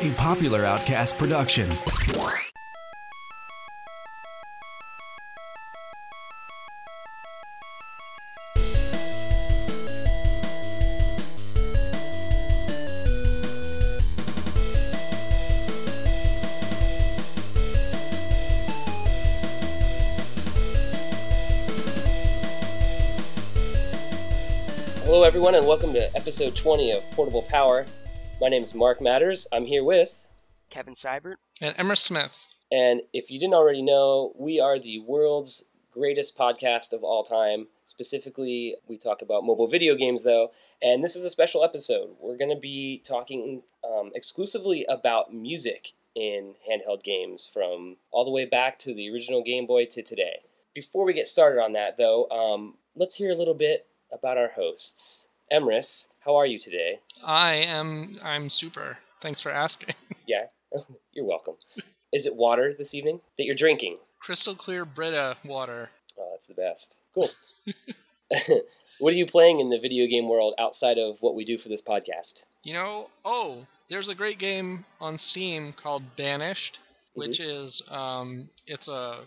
[0.00, 1.68] A popular Outcast production.
[25.48, 27.86] Everyone, and welcome to episode 20 of Portable Power.
[28.38, 29.46] My name is Marc Matters.
[29.50, 30.20] I'm here with,
[30.68, 31.36] Kevin Seibert.
[31.62, 32.32] And Emma Smith.
[32.70, 37.68] and if you didn't already know, we are the world's greatest podcast of all time.
[37.86, 40.50] Specifically, we talk about mobile video games, though,
[40.82, 42.10] and this is a special episode.
[42.20, 48.30] We're going to be talking um, exclusively about music in handheld games from all the
[48.30, 50.40] way back to the original Game Boy to today.
[50.74, 54.50] Before we get started on that, though, um, let's hear a little bit about our
[54.54, 55.27] hosts.
[55.52, 57.00] Emrys, how are you today?
[57.24, 58.98] I am I'm super.
[59.22, 59.94] Thanks for asking.
[60.26, 60.48] Yeah,
[61.14, 61.54] you're welcome.
[62.12, 63.96] Is it water this evening that you're drinking?
[64.20, 65.88] Crystal clear Brita water.
[66.18, 66.98] Oh, that's the best.
[67.14, 67.30] Cool.
[68.98, 71.70] what are you playing in the video game world outside of what we do for
[71.70, 72.42] this podcast?
[72.62, 76.78] You know, oh, there's a great game on Steam called Banished,
[77.14, 79.24] which is um it's a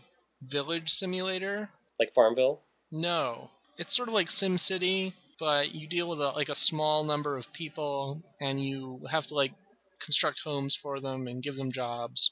[0.52, 1.70] village simulator.
[2.00, 2.60] Like Farmville?
[2.92, 3.50] No.
[3.80, 7.46] It's sort of like SimCity, but you deal with a, like a small number of
[7.52, 9.52] people and you have to like
[10.06, 12.30] construct homes for them and give them jobs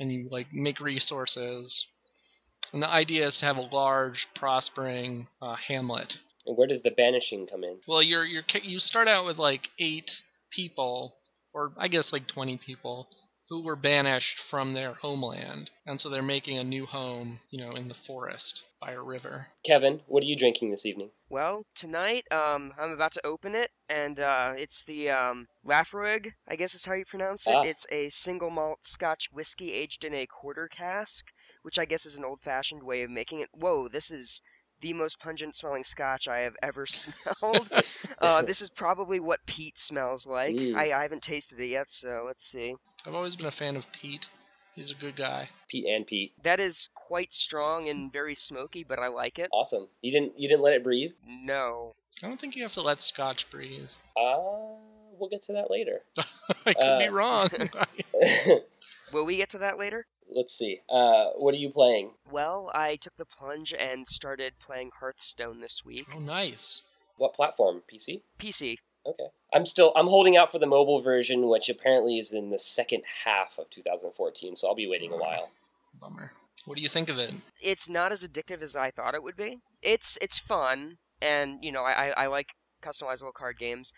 [0.00, 1.86] and you like make resources.
[2.72, 6.14] And the idea is to have a large, prospering uh, hamlet.
[6.44, 7.78] And where does the banishing come in?
[7.86, 10.10] Well, you're you're you start out with like eight
[10.50, 11.14] people,
[11.54, 13.06] or I guess like twenty people,
[13.50, 17.76] who were banished from their homeland, and so they're making a new home, you know,
[17.76, 19.46] in the forest by a river.
[19.64, 21.10] Kevin, what are you drinking this evening?
[21.30, 26.56] Well, tonight, um, I'm about to open it, and uh, it's the um, Laphroaig, I
[26.56, 27.54] guess is how you pronounce it.
[27.54, 27.62] Ah.
[27.64, 32.18] It's a single malt Scotch whiskey aged in a quarter cask, which I guess is
[32.18, 33.48] an old-fashioned way of making it.
[33.52, 34.42] Whoa, this is
[34.80, 37.70] the most pungent smelling Scotch I have ever smelled.
[38.20, 40.56] uh, this is probably what peat smells like.
[40.56, 40.74] Mm.
[40.74, 42.74] I, I haven't tasted it yet, so let's see.
[43.06, 44.26] I've always been a fan of Pete.
[44.74, 45.50] He's a good guy.
[45.68, 46.32] Pete and Pete.
[46.42, 49.48] That is quite strong and very smoky, but I like it.
[49.52, 49.88] Awesome.
[50.00, 51.12] You didn't you didn't let it breathe?
[51.26, 51.94] No.
[52.22, 53.88] I don't think you have to let Scotch breathe.
[54.16, 54.38] Uh
[55.18, 56.00] we'll get to that later.
[56.66, 57.48] I could be Uh, wrong.
[59.12, 60.06] Will we get to that later?
[60.34, 60.80] Let's see.
[60.88, 62.12] Uh what are you playing?
[62.30, 66.06] Well, I took the plunge and started playing Hearthstone this week.
[66.14, 66.80] oh, nice.
[67.18, 67.82] What platform?
[67.92, 68.22] PC?
[68.38, 68.78] PC.
[69.06, 69.28] Okay.
[69.52, 73.02] I'm still I'm holding out for the mobile version, which apparently is in the second
[73.24, 75.50] half of 2014, so I'll be waiting a while.
[76.00, 76.32] Bummer.
[76.64, 77.34] What do you think of it?
[77.60, 79.58] It's not as addictive as I thought it would be.
[79.82, 83.92] It's it's fun, and you know I, I, I like customizable card games.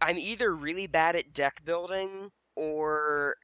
[0.00, 3.36] I'm either really bad at deck building or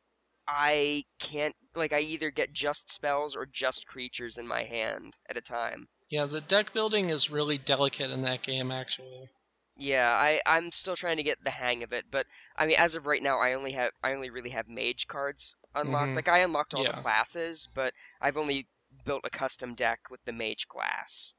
[0.46, 5.36] I can't like I either get just spells or just creatures in my hand at
[5.36, 5.86] a time.
[6.10, 9.28] Yeah, the deck building is really delicate in that game, actually.
[9.76, 12.26] Yeah, I I'm still trying to get the hang of it, but
[12.56, 15.56] I mean as of right now I only have I only really have mage cards
[15.74, 16.10] unlocked.
[16.12, 16.16] Mhm.
[16.16, 16.92] Like I unlocked all Yeah.
[16.92, 18.68] the classes, but I've only
[19.04, 21.34] built a custom deck with the mage class.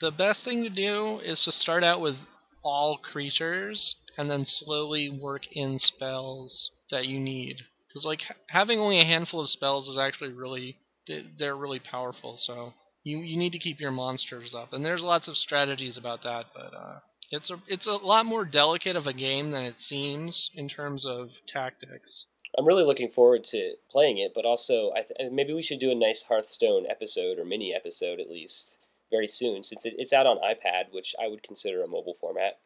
[0.00, 2.16] The best thing to do is to start out with
[2.62, 7.56] all creatures and then slowly work in spells that you need.
[7.88, 12.36] Because like having only a handful of spells is actually really they- they're really powerful.
[12.36, 16.22] So you you need to keep your monsters up, and there's lots of strategies about
[16.24, 16.46] that.
[16.54, 17.00] But uh,
[17.30, 21.06] it's a it's a lot more delicate of a game than it seems in terms
[21.06, 22.26] of tactics.
[22.56, 25.90] I'm really looking forward to playing it, but also I th- maybe we should do
[25.90, 28.74] a nice Hearthstone episode or mini episode at least
[29.10, 32.58] very soon, since it, it's out on iPad, which I would consider a mobile format.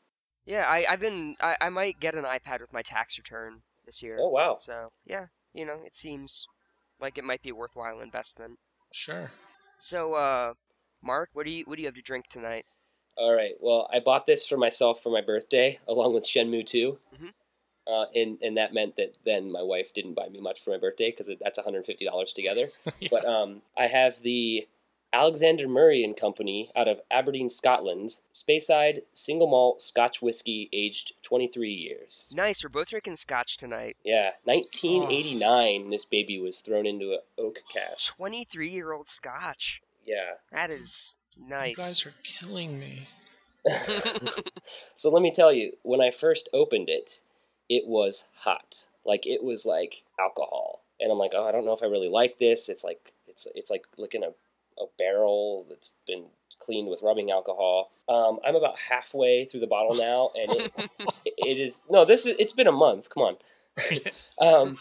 [0.45, 4.03] Yeah, I I've been I, I might get an iPad with my tax return this
[4.03, 4.19] year.
[4.21, 4.57] Oh wow!
[4.57, 6.47] So yeah, you know it seems
[7.01, 8.59] like it might be a worthwhile investment.
[8.93, 9.31] Sure.
[9.79, 10.55] So uh,
[11.03, 12.65] Marc, what do you what do you have to drink tonight?
[13.19, 13.55] All right.
[13.61, 16.99] Well, I bought this for myself for my birthday, along with Shenmue 2.
[17.17, 17.33] Mhm.
[17.87, 20.79] Uh, and, and that meant that then my wife didn't buy me much for my
[20.79, 22.71] birthday because that's $150 together.
[23.01, 23.09] Yeah.
[23.11, 24.69] But um, I have the
[25.13, 31.71] Alexander Murray and Company out of Aberdeen, Scotland, Speyside single malt Scotch whiskey aged 23
[31.71, 32.33] years.
[32.35, 33.97] Nice, we're both drinking scotch tonight.
[34.05, 35.91] Yeah, 1989.
[35.91, 38.15] This baby was thrown into an oak cask.
[38.17, 39.83] Twenty three year old scotch.
[40.07, 40.35] Yeah.
[40.51, 41.77] That is You nice.
[41.77, 43.09] guys are killing me.
[44.95, 47.21] so let me tell you, when I first opened it,
[47.69, 48.87] it was hot.
[49.05, 50.83] Like it was like alcohol.
[51.01, 52.69] And I'm like, oh, I don't know if I really like this.
[52.69, 54.29] It's like it's it's like licking a,
[54.81, 56.27] a barrel that's been
[56.59, 57.91] cleaned with rubbing alcohol.
[58.09, 60.91] Um, I'm about halfway through the bottle now, and it,
[61.27, 62.05] it is no.
[62.05, 63.11] This is it's been a month.
[63.11, 63.37] Come on.
[64.39, 64.79] um,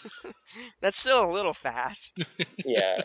[0.82, 2.24] That's still a little fast.
[2.66, 3.02] yeah,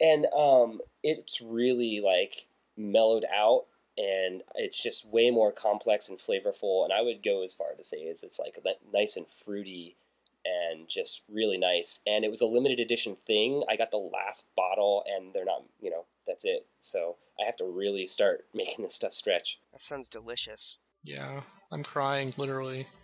[0.00, 6.84] and um, it's really like mellowed out, and it's just way more complex and flavorful.
[6.84, 9.96] And I would go as far to say is it's like li- nice and fruity
[10.44, 12.00] and just really nice.
[12.06, 13.62] And it was a limited edition thing.
[13.68, 16.66] I got the last bottle, and they're not, you know, that's it.
[16.80, 19.58] So I have to really start making this stuff stretch.
[19.72, 20.80] That sounds delicious.
[21.04, 21.42] Yeah,
[21.72, 22.86] I'm crying literally.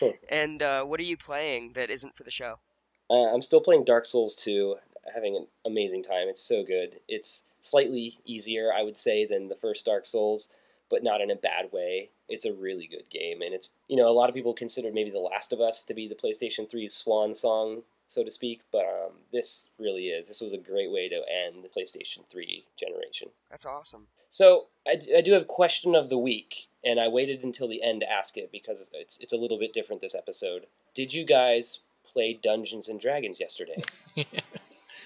[0.28, 2.58] And uh, what are you playing that isn't for the show?
[3.08, 4.76] Uh, I'm still playing Dark Souls 2,
[5.14, 6.28] having an amazing time.
[6.28, 7.00] It's so good.
[7.08, 10.48] It's slightly easier, I would say, than the first Dark Souls,
[10.88, 12.10] but not in a bad way.
[12.28, 15.10] It's a really good game, and it's you know a lot of people consider maybe
[15.10, 18.84] The Last of Us to be the PlayStation 3's swan song, so to speak, but
[18.84, 20.28] um, this really is.
[20.28, 23.28] This was a great way to end the PlayStation 3 generation.
[23.50, 24.08] That's awesome.
[24.30, 27.82] So I, d- I do have question of the week, and I waited until the
[27.82, 30.66] end to ask it because it's it's a little bit different this episode.
[30.94, 33.82] Did you guys play Dungeons and Dragons yesterday?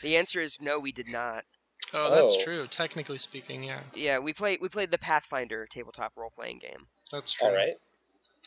[0.02, 1.44] The answer is no, we did not.
[1.92, 2.44] Oh, that's Oh.
[2.44, 2.66] true.
[2.68, 6.86] Technically speaking, yeah, Yeah, we played we played the Pathfinder tabletop role playing game.
[7.10, 7.48] that's true.
[7.48, 7.74] All right.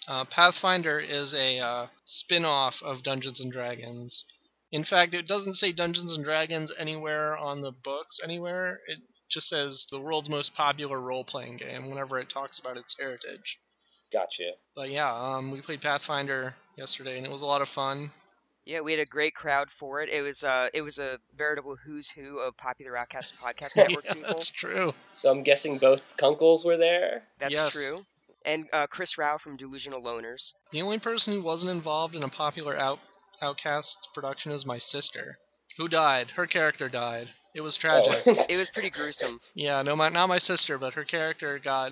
[0.07, 4.25] Uh, Pathfinder is a uh, spin-off of Dungeons and Dragons.
[4.71, 8.81] In fact, it doesn't say Dungeons and Dragons anywhere on the books anywhere.
[8.87, 8.99] It
[9.29, 13.59] just says the world's most popular role-playing game whenever it talks about its heritage.
[14.11, 14.51] Gotcha.
[14.75, 18.11] But yeah, um, we played Pathfinder yesterday, and it was a lot of fun.
[18.65, 20.09] Yeah, we had a great crowd for it.
[20.09, 24.13] It was uh it was a veritable who's who of popular outcast podcast network yeah,
[24.13, 24.33] people.
[24.35, 24.93] that's true.
[25.11, 27.23] So I'm guessing both Kunkles were there.
[27.39, 27.71] That's Yes.
[27.71, 28.05] true.
[28.45, 30.53] And uh, Chris Rao from Delusional Loners.
[30.73, 32.99] The only person who wasn't involved in a popular out
[33.41, 35.37] Outcast production is my sister,
[35.77, 36.27] who died.
[36.35, 37.27] Her character died.
[37.53, 38.23] It was tragic.
[38.25, 38.45] Oh.
[38.49, 39.39] It was pretty gruesome.
[39.53, 41.91] Yeah, no, my, not my sister, but her character got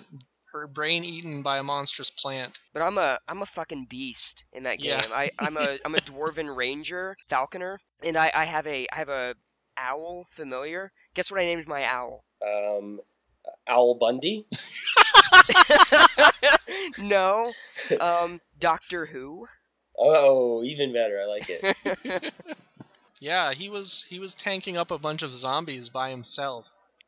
[0.52, 2.60] her brain eaten by a monstrous plant.
[2.74, 5.02] But I'm a I'm a fucking beast in that game.
[5.10, 5.14] Yeah.
[5.14, 9.10] I I'm a I'm a dwarven ranger falconer, and I I have a I have
[9.10, 9.36] a
[9.78, 10.92] owl familiar.
[11.14, 12.26] Guess what I named my owl?
[12.46, 13.00] um,
[13.68, 14.46] Owl Bundy.
[17.00, 17.54] no,
[18.00, 19.48] um, Doctor Who.
[19.98, 21.20] Oh, even better.
[21.22, 22.34] I like it.
[23.24, 26.66] Yeah, he was he was tanking up a bunch of zombies by himself.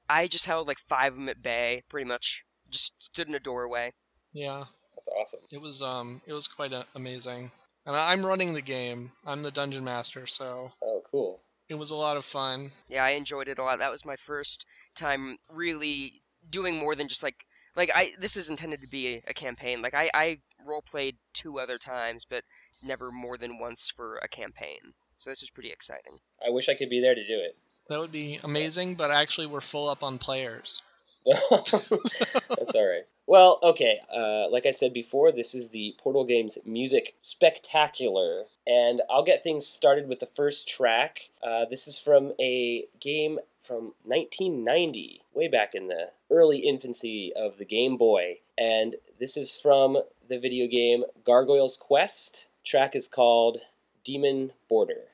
[0.07, 2.43] I just held like five of them at bay, pretty much.
[2.73, 3.93] Just stood in a doorway.
[4.33, 4.65] Yeah,
[4.95, 5.41] That's awesome.
[5.51, 7.51] it was um it was quite a- amazing.
[7.85, 9.11] And I- I'm running the game.
[9.25, 11.39] I'm the dungeon master, so Oh, cool.
[11.69, 12.71] it was a lot of fun.
[12.89, 13.79] Yeah, I enjoyed it a lot.
[13.79, 14.65] That was my first
[14.95, 18.09] time really doing more than just like like I.
[18.19, 19.81] This is intended to be a, a campaign.
[19.83, 22.43] Like I I role played two other times, but
[22.81, 24.93] never more than once for a campaign.
[25.17, 26.19] So this is pretty exciting.
[26.45, 27.55] I wish I could be there to do it.
[27.89, 30.81] That would be amazing, but actually we're full up on players.
[31.25, 33.05] That's all right.
[33.25, 33.99] Well, okay.
[34.13, 39.43] Uh, like I said before, this is the Portal Games Music Spectacular, and I'll get
[39.43, 41.29] things started with the first track.
[41.41, 47.57] Uh, this is from a game from 1990, way back in the early infancy of
[47.57, 52.47] the Game Boy, and this is from the video game Gargoyle's Quest.
[52.65, 53.59] Track is called
[54.03, 55.12] Demon Border.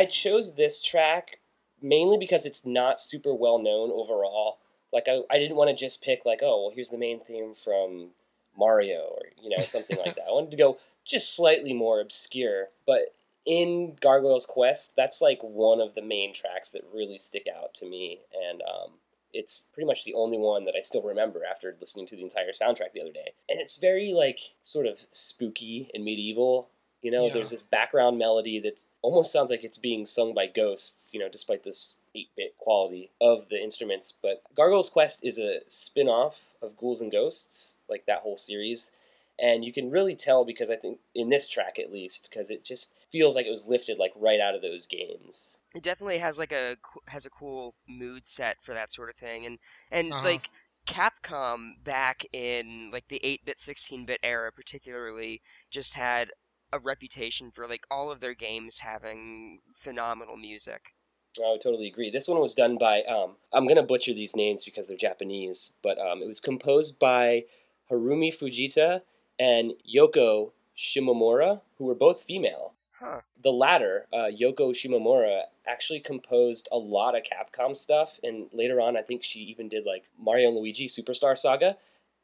[0.00, 1.40] I chose this track
[1.82, 4.56] mainly because it's not super well known overall.
[4.90, 7.54] Like I, I didn't want to just pick like, oh well here's the main theme
[7.54, 8.08] from
[8.56, 10.24] Mario or you know, something like that.
[10.26, 12.68] I wanted to go just slightly more obscure.
[12.86, 13.14] But
[13.44, 17.86] in Gargoyle's Quest, that's like one of the main tracks that really stick out to
[17.86, 18.92] me and um,
[19.34, 22.52] it's pretty much the only one that I still remember after listening to the entire
[22.52, 23.32] soundtrack the other day.
[23.50, 26.70] And it's very like sort of spooky and medieval.
[27.02, 27.34] You know, Yeah.
[27.34, 31.28] there's this background melody that almost sounds like it's being sung by ghosts, you know,
[31.28, 34.12] despite this 8-bit quality of the instruments.
[34.12, 38.92] But Gargoyle's Quest is a spin-off of Ghouls and Ghosts, like that whole series.
[39.38, 42.62] And you can really tell because I think in this track at least, because it
[42.62, 45.56] just feels like it was lifted like right out of those games.
[45.74, 46.76] It definitely has like a
[47.06, 49.58] has a cool mood set for that sort of thing, and
[49.90, 50.22] and Uh-huh.
[50.22, 50.50] like
[50.86, 55.40] Capcom back in like the 8-bit, 16-bit era, particularly,
[55.70, 56.32] just had
[56.72, 60.94] a reputation for like all of their games having phenomenal music.
[61.38, 62.10] I would totally agree.
[62.10, 65.98] This one was done by um, I'm gonna butcher these names because they're Japanese, but
[65.98, 67.44] um, it was composed by
[67.90, 69.02] Harumi Fujita
[69.38, 72.74] and Yoko Shimomura, who were both female.
[72.98, 73.20] Huh.
[73.42, 78.96] The latter, uh, Yoko Shimomura, actually composed a lot of Capcom stuff, and later on,
[78.96, 81.76] I think she even did like Mario and Luigi Superstar Saga,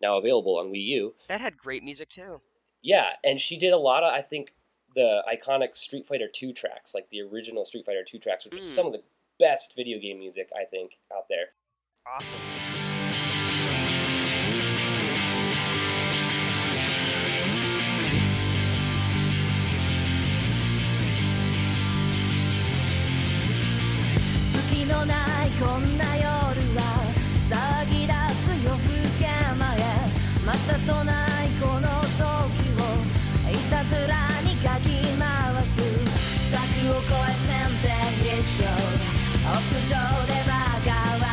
[0.02, 1.14] now available on Wii U.
[1.28, 2.42] That had great music too.
[2.85, 4.53] Yeah, and she did a lot of I think
[4.95, 8.65] the iconic Street Fighter 2 tracks, like the original Street Fighter 2 tracks, which is
[8.65, 8.75] Mm.
[8.75, 9.03] some of the
[9.39, 11.53] best video game music I think out there.
[12.05, 12.39] Awesome.
[24.69, 25.15] 月のな
[25.45, 27.13] いこんな夜は
[27.49, 29.77] 騒ぎ出す夜更け前
[30.45, 31.24] またとない
[39.88, 39.94] 」上
[40.26, 40.52] でバ
[40.84, 41.26] カ笑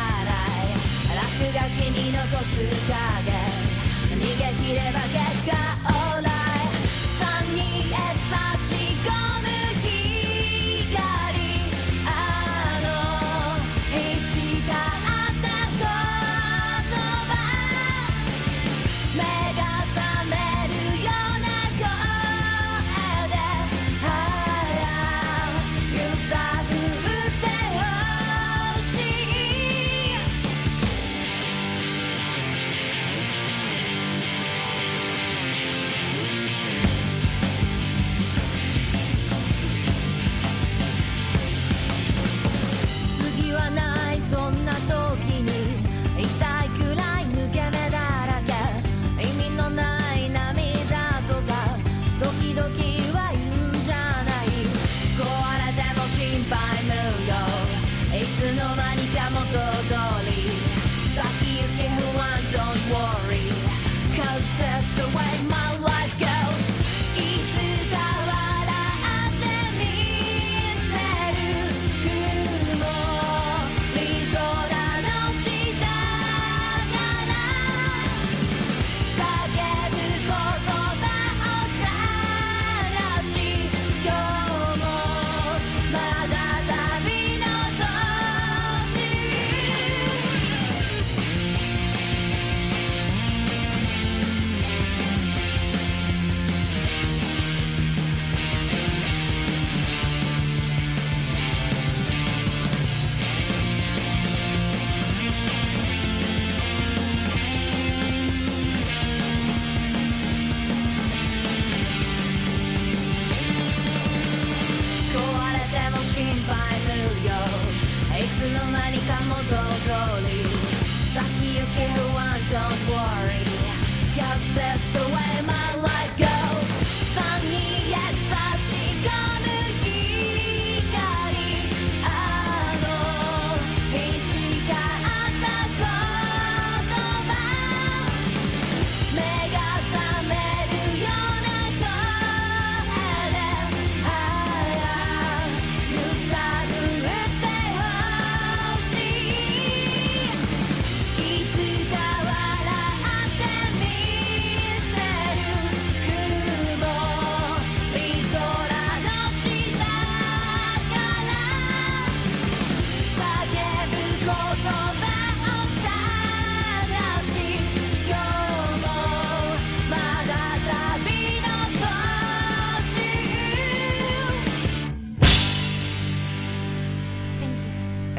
[0.54, 0.78] い。
[1.14, 3.34] 落書きに残す影。
[4.14, 5.83] 逃げ切れば結果。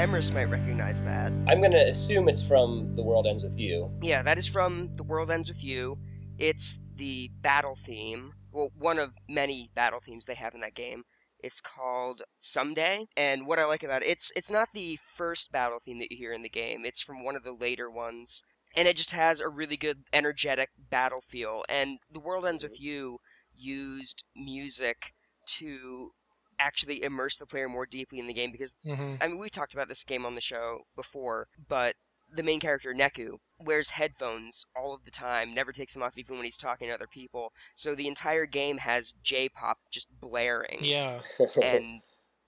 [0.05, 1.33] Emrys might recognize that.
[1.47, 3.89] I'm gonna assume it's from The World Ends With You.
[4.03, 5.97] Yeah, that is from The World Ends With You.
[6.37, 8.33] It's the battle theme.
[8.51, 11.05] Well, one of many battle themes they have in that game.
[11.39, 15.79] It's called Someday, and what I like about it, it's it's not the first battle
[15.83, 16.85] theme that you hear in the game.
[16.85, 18.43] It's from one of the later ones,
[18.75, 21.63] and it just has a really good, energetic battle feel.
[21.67, 22.85] And The World Ends with mm-hmm.
[22.85, 23.17] You
[23.55, 25.15] used music
[25.57, 26.11] to
[26.59, 29.73] actually immerse the player more deeply in the game because hmm I mean, we talked
[29.73, 31.95] about this game on the show before, but
[32.31, 36.35] the main character, Neku, wears headphones all of the time, never takes them off even
[36.35, 37.53] when he's talking to other people.
[37.75, 40.79] So the entire game has J pop just blaring.
[40.81, 41.21] Yeah.
[41.61, 42.01] And,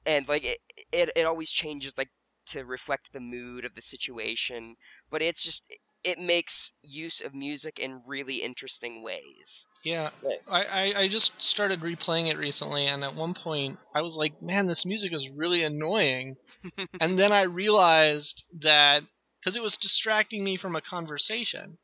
[0.05, 0.59] and like, it,
[0.91, 2.09] it, it always changes, like,
[2.47, 4.75] to reflect the mood of the situation.
[5.09, 5.71] But it's just,
[6.04, 9.68] it makes use of music in really interesting ways.
[9.84, 10.12] Yeah.
[10.24, 10.48] nice.
[10.50, 14.42] I, I, I just started replaying it recently, and at one point I was like,
[14.42, 16.38] man, this music is really annoying.
[17.01, 19.04] and then I realized that
[19.39, 21.77] because it was distracting me from a conversation,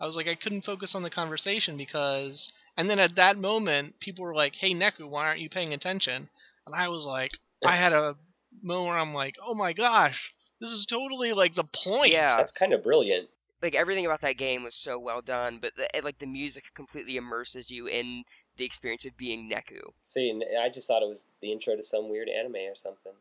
[0.00, 2.50] I was like, I couldn't focus on the conversation because.
[2.76, 6.30] And then at that moment, people were like, hey, Neku, why aren't you paying attention?
[6.66, 7.32] And I was like,
[7.64, 8.16] I had a
[8.62, 12.12] moment where I'm like, oh my gosh, this is totally like the point.
[12.12, 12.36] Yeah.
[12.36, 13.28] That's kind of brilliant.
[13.62, 17.16] Like everything about that game was so well done, but the, like the music completely
[17.16, 18.24] immerses you in
[18.56, 19.80] the experience of being Neku.
[20.02, 23.12] See, I just thought it was the intro to some weird anime or something.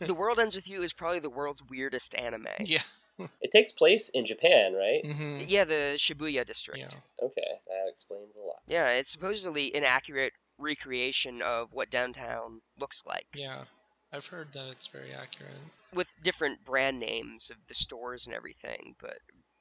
[0.00, 2.46] the World Ends with You is probably the world's weirdest anime.
[2.60, 2.82] Yeah.
[3.42, 5.04] It takes place in Japan, right?
[5.04, 6.78] hmm Yeah, the Shibuya district.
[6.94, 7.26] Yeah.
[7.26, 8.62] Okay, that explains a lot.
[8.66, 13.64] Yeah, it's supposedly an accurate recreation of what downtown looks like, Yeah.
[14.10, 15.52] I've heard that it's very accurate.
[15.92, 19.18] with different brand names of the stores and everything, but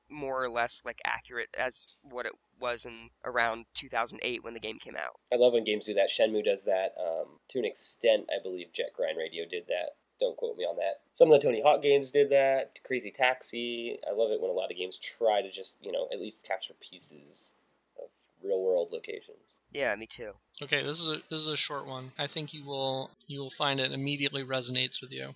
[0.09, 4.79] more or less like accurate as what it was in around 2008 when the game
[4.79, 5.19] came out.
[5.31, 6.09] I love when games do that.
[6.09, 8.27] Shenmue does that um, to an extent.
[8.29, 9.95] I believe Jet Grind Radio did that.
[10.19, 10.99] Don't quote me on that.
[11.13, 12.79] Some of the Tony Hawk games did that.
[12.83, 13.99] Crazy Taxi.
[14.05, 16.45] I love it when a lot of games try to just you know at least
[16.45, 17.53] capture pieces
[17.97, 18.09] of
[18.43, 19.59] real world locations.
[19.71, 20.33] Yeah, me too.
[20.61, 22.11] Okay, this is a this is a short one.
[22.17, 25.29] I think you will you will find it immediately resonates with you.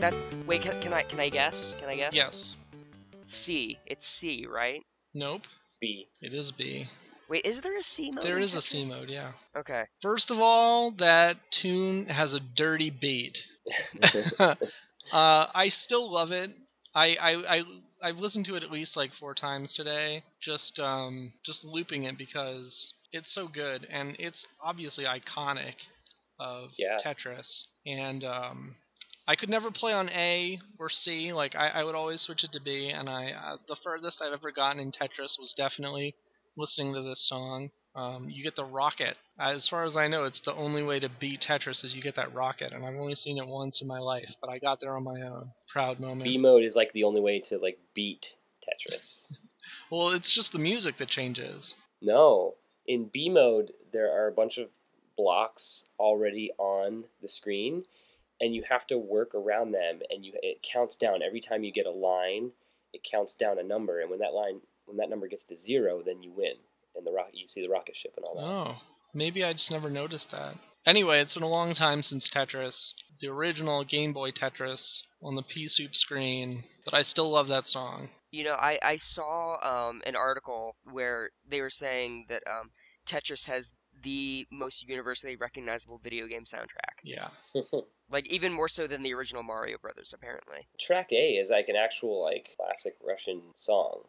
[0.00, 0.46] Yeah, that.
[0.46, 1.74] Wait, can, can I can I guess?
[1.80, 2.14] Can I guess?
[2.14, 2.54] Yes.
[3.24, 3.78] C.
[3.86, 4.82] It's C, right?
[5.14, 5.42] Nope.
[5.80, 6.06] B.
[6.22, 6.86] It is B.
[7.28, 8.24] Wait, is there a C mode?
[8.24, 9.32] There is a C mode, yeah.
[9.56, 9.84] Okay.
[10.00, 13.36] First of all, that tune has a dirty beat.
[14.40, 14.54] uh,
[15.12, 16.50] I still love it.
[16.94, 17.62] I, I I
[18.02, 22.16] I've listened to it at least like four times today, just um just looping it
[22.16, 25.74] because it's so good and it's obviously iconic
[26.38, 26.98] of Yeah.
[27.04, 27.64] Tetris.
[27.84, 28.76] And um
[29.28, 31.34] I could never play on A or C.
[31.34, 32.88] Like I, I would always switch it to B.
[32.88, 36.14] And I uh, the furthest I've ever gotten in Tetris was definitely
[36.56, 37.68] listening to this song.
[37.94, 39.16] Um, you get the rocket.
[39.38, 42.16] As far as I know, it's the only way to beat Tetris is you get
[42.16, 44.96] that rocket, and I've only seen it once in my life, but I got there
[44.96, 45.52] on my own.
[45.72, 46.24] Proud moment.
[46.24, 49.26] B mode is like the only way to like beat Tetris.
[49.90, 51.74] Well, it's just the music that changes.
[52.00, 52.54] No,
[52.86, 54.68] in B mode there are a bunch of
[55.14, 57.84] blocks already on the screen,
[58.40, 60.00] and you have to work around them.
[60.10, 62.52] And you it counts down every time you get a line.
[62.92, 66.02] It counts down a number, and when that line when that number gets to zero,
[66.04, 66.54] then you win.
[66.96, 68.42] And the rock you see the rocket ship and all that.
[68.42, 68.82] Oh,
[69.14, 70.54] maybe I just never noticed that.
[70.86, 75.42] Anyway, it's been a long time since Tetris, the original Game Boy Tetris on the
[75.42, 78.08] Pea Soup screen, but I still love that song.
[78.30, 82.70] You know, I I saw um an article where they were saying that um
[83.06, 86.98] Tetris has the most universally recognizable video game soundtrack.
[87.02, 87.28] Yeah.
[88.10, 90.66] Like even more so than the original Mario Brothers, apparently.
[90.80, 94.04] Track A is like an actual like classic Russian song.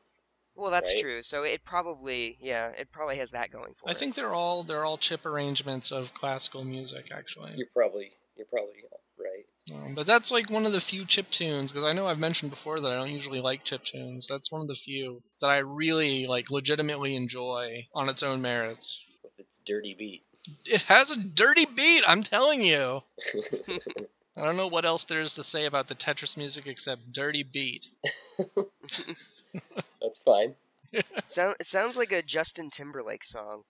[0.55, 1.01] Well, that's Right.
[1.01, 1.21] true.
[1.21, 3.97] So it probably, yeah, it probably has that going for I it.
[3.97, 7.51] I think they're all they're all chip arrangements of classical music, actually.
[7.57, 8.75] You're probably you're probably
[9.19, 9.45] right.
[9.75, 12.51] Um, but that's like one of the few chip tunes because I know I've mentioned
[12.51, 14.27] before that I don't usually like chip tunes.
[14.29, 18.97] That's one of the few that I really like legitimately enjoy on its own merits.
[19.49, 20.23] With its dirty beat.
[20.65, 23.01] It has a dirty beat, I'm telling you.
[24.37, 27.41] I don't know what else there is to say about the Tetris music except dirty
[27.43, 27.87] beat.
[30.01, 30.53] That's fine.
[31.25, 33.63] Sound, it sounds like a Justin Timberlake song.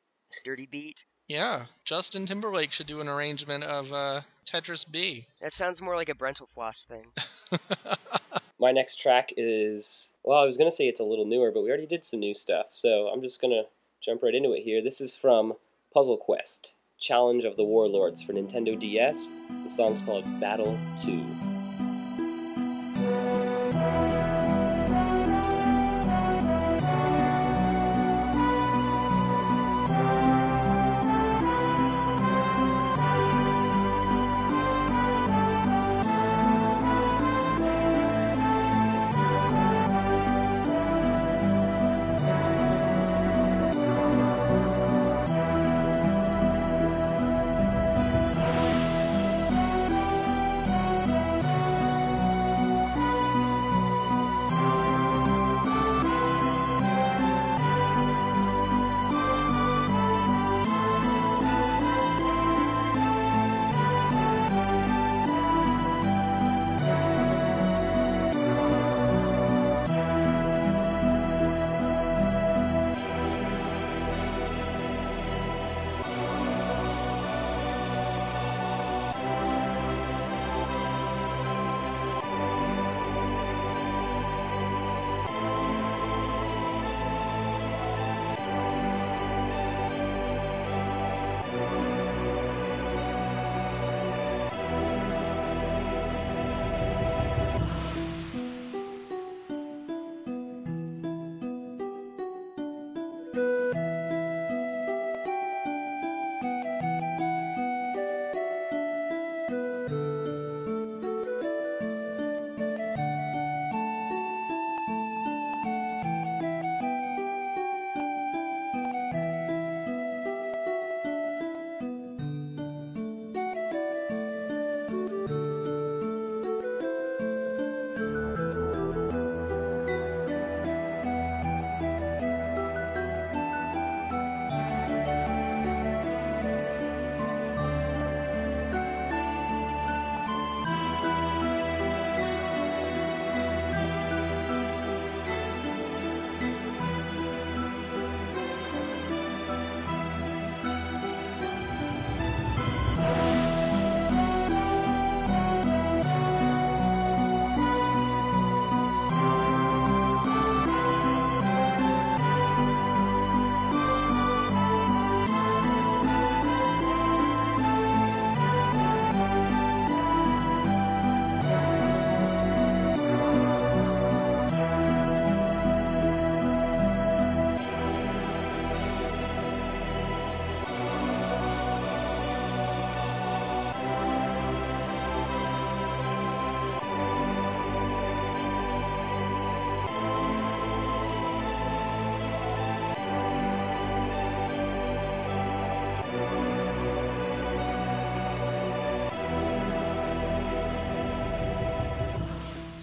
[0.44, 1.06] Dirty Beat.
[1.28, 5.28] Yeah, Justin Timberlake should do an arrangement of uh, Tetris B.
[5.42, 7.12] That sounds more like a Brentalfloss thing.
[8.60, 11.70] My next track is well, I was gonna say it's a little newer, but we
[11.70, 13.64] already did some new stuff, so I'm just gonna
[14.02, 14.82] jump right into it here.
[14.82, 15.56] This is from
[15.92, 19.32] Puzzle Quest, Challenge of the Warlords for Nintendo DS.
[19.64, 21.26] The song's called Battle 2.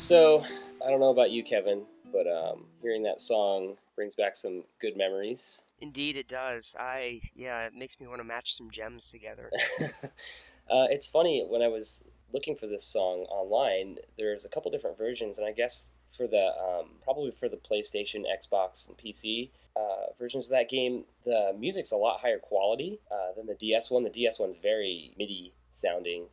[0.06, 0.44] So,
[0.86, 4.96] I don't know about you, Kevin, but um, hearing that song brings back some good
[4.96, 5.62] memories.
[5.80, 6.76] Indeed, it does.
[6.78, 9.50] I yeah, it makes me want to match some gems together.
[9.82, 13.96] uh, it's funny when I was looking for this song online.
[14.16, 18.22] There's a couple different versions, and I guess for the um, probably for the PlayStation,
[18.26, 23.34] Xbox, and PC uh, versions of that game, the music's a lot higher quality uh,
[23.36, 24.04] than the DS one.
[24.04, 26.26] The DS one's very MIDI sounding,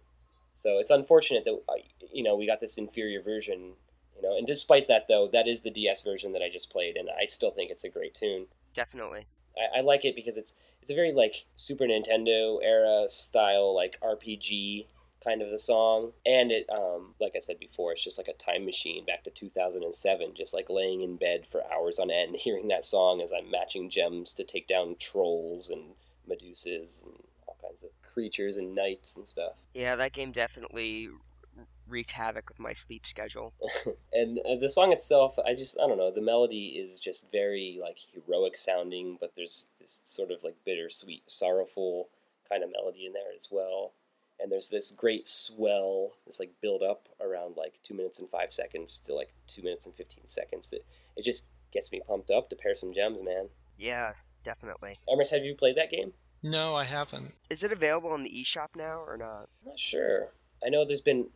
[0.55, 1.73] so it's unfortunate that uh,
[2.11, 3.73] you know we got this inferior version.
[4.15, 6.95] You know, and despite that though, that is the DS version that I just played,
[6.95, 8.45] and I still think it's a great tune.
[8.73, 9.25] Definitely.
[9.57, 13.99] I, I like it because it's it's a very like Super Nintendo era style like
[14.01, 14.85] RPG
[15.23, 18.33] kind of a song and it um like i said before it's just like a
[18.33, 22.67] time machine back to 2007 just like laying in bed for hours on end hearing
[22.67, 25.93] that song as i'm matching gems to take down trolls and
[26.29, 27.23] medusas and
[27.73, 31.09] kinds of creatures and knights and stuff Yeah, that game definitely
[31.87, 33.53] wreaked havoc with my sleep schedule.
[34.13, 37.77] and uh, the song itself i just i don't know the melody is just very
[37.81, 42.09] like heroic sounding but there's this sort of like bittersweet sorrowful
[42.49, 43.91] kind of melody in there as well
[44.39, 48.51] and there's this great swell this like build up around like two minutes and five
[48.53, 50.85] seconds to like two minutes and 15 seconds that
[51.17, 54.99] it just gets me pumped up to pair some gems man Yeah, definitely.
[55.09, 57.33] Emrys, have you played that game No, I haven't.
[57.49, 59.49] Is it available on the eShop now or not?
[59.63, 60.29] i'm not sure
[60.65, 61.29] I know there's been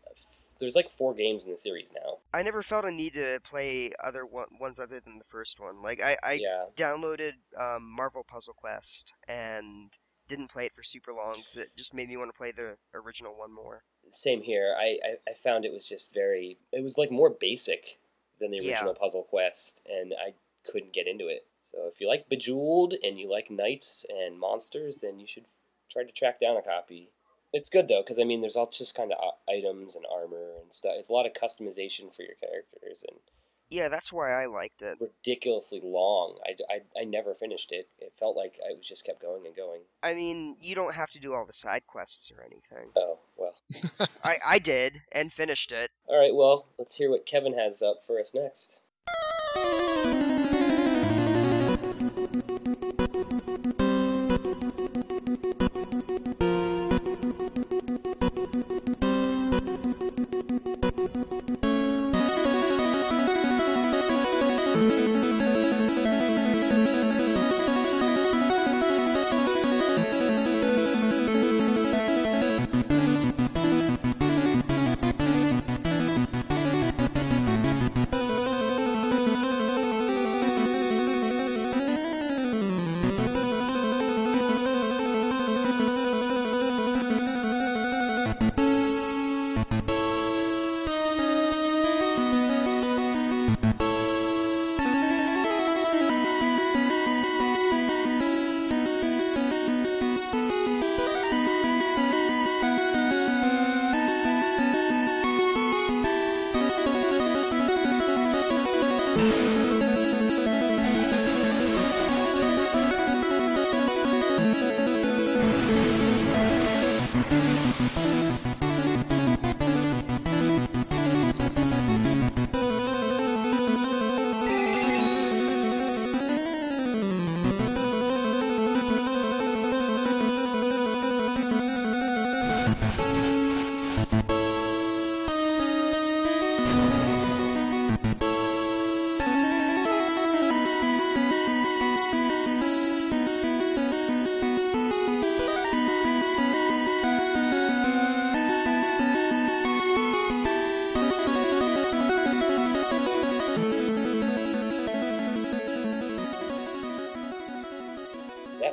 [0.59, 2.17] there's like four games in the series now.
[2.33, 5.81] I never felt a need to play other one, ones other than the first one.
[5.81, 9.91] Like I, I yeah, downloaded um, Marvel Puzzle Quest and
[10.27, 12.77] didn't play it for super long because it just made me want to play the
[12.93, 13.83] original one more.
[14.09, 14.75] same here.
[14.77, 16.57] I, I I found it was just very.
[16.71, 17.99] It was like more basic
[18.39, 18.71] than the Yeah.
[18.71, 20.33] original Puzzle Quest, and I
[20.71, 21.45] couldn't get into it.
[21.59, 25.45] So if you like Bejeweled and you like knights and monsters, then you should
[25.89, 27.09] try to track down a copy.
[27.53, 30.51] It's good though, because I mean, there's all just kind of uh, items and armor
[30.61, 30.93] and stuff.
[30.97, 33.17] It's a lot of customization for your characters and
[33.69, 34.97] Yeah, that's why I liked it.
[34.99, 36.37] ridiculously long.
[36.45, 37.87] I, I, I never finished it.
[37.99, 39.81] It felt like I was just kept going and going.
[40.03, 42.91] I mean, you don't have to do all the side quests or anything.
[42.97, 43.55] Oh well.
[44.23, 45.89] I, I did and finished it.
[46.07, 46.35] All right.
[46.35, 48.77] Well, let's hear what Kevin has up for us next.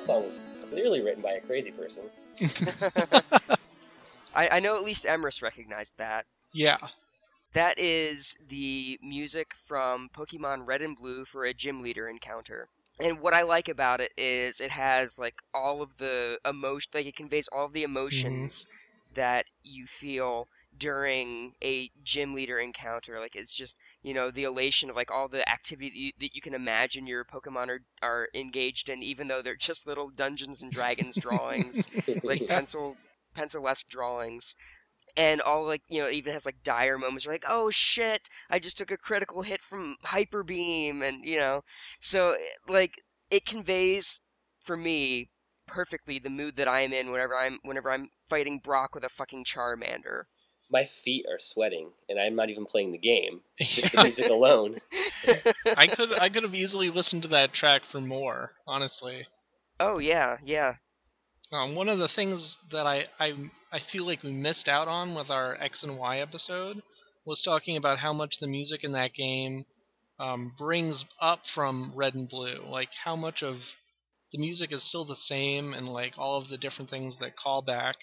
[0.04, 0.38] Song was
[0.68, 2.02] clearly written by a crazy person.
[4.34, 6.26] I, I know at least Emrys recognized that.
[6.52, 6.78] Yeah.
[7.52, 12.68] That is the music from Pokemon Red and Blue for a gym leader encounter.
[13.00, 17.06] And what I like about it is it has like all of the emotion, like
[17.06, 19.14] it conveys all of the emotions mm-hmm.
[19.14, 23.18] that you feel during a gym leader encounter.
[23.18, 26.34] Like it's just you know the elation of like all the activity that you, that
[26.34, 30.62] you can imagine your Pokemon are are engaged in, even though they're just little Dungeons
[30.62, 31.88] and Dragons drawings
[32.22, 32.96] like pencil
[33.34, 34.56] pencil-esque drawings.
[35.16, 38.28] And all like you know it even has like dire moments where like oh shit
[38.50, 41.62] i just took a critical hit from hyper beam and you know.
[42.00, 42.34] So
[42.68, 42.94] like
[43.30, 44.22] it conveys
[44.60, 45.30] for me
[45.66, 49.44] perfectly the mood that i'm in whenever i'm whenever i'm fighting brock with a fucking
[49.44, 50.24] charmander
[50.70, 53.42] My feet are sweating, and I'm not even playing the game.
[53.60, 54.78] Just the music alone.
[55.76, 59.26] I could I could have easily listened to that track for more, honestly.
[59.78, 60.74] oh yeah yeah
[61.52, 63.32] Um, one of the things that I, I
[63.72, 66.82] I feel like we missed out on with our X and Y episode
[67.24, 69.64] was talking about how much the music in that game
[70.18, 72.64] um, brings up from Red and Blue.
[72.66, 73.56] Like how much of
[74.32, 77.62] the music is still the same, and like all of the different things that call
[77.62, 77.96] back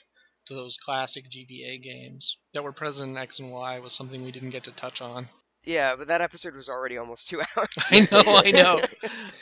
[0.52, 4.32] to those classic GBA games that were present in X and Y was something we
[4.32, 5.30] didn't get to touch on.
[5.64, 8.80] yeah but that episode was already almost two hours I know, I know,